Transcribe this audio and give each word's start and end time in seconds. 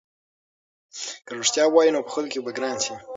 که 1.25 1.31
رښتیا 1.39 1.65
ووایې 1.67 1.91
نو 1.93 2.05
په 2.05 2.11
خلکو 2.15 2.31
کې 2.33 2.39
به 2.45 2.51
ګران 2.57 2.77
شې. 2.83 2.95